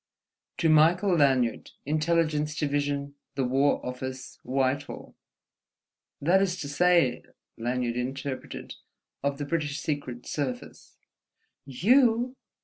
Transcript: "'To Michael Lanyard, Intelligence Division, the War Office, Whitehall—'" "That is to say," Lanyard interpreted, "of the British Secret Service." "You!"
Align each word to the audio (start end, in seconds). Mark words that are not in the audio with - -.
"'To 0.57 0.67
Michael 0.67 1.15
Lanyard, 1.15 1.69
Intelligence 1.85 2.55
Division, 2.55 3.13
the 3.35 3.43
War 3.45 3.85
Office, 3.85 4.39
Whitehall—'" 4.41 5.13
"That 6.19 6.41
is 6.41 6.59
to 6.61 6.67
say," 6.67 7.21
Lanyard 7.55 7.97
interpreted, 7.97 8.73
"of 9.21 9.37
the 9.37 9.45
British 9.45 9.79
Secret 9.79 10.25
Service." 10.25 10.97
"You!" 11.65 12.35